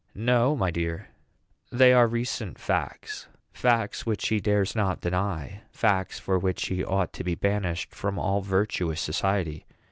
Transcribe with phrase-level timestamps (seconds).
[0.15, 1.09] "No, my dear,
[1.71, 7.13] they are recent facts facts which he dares not deny facts for which he ought
[7.13, 9.63] to be banished from all virtuous society.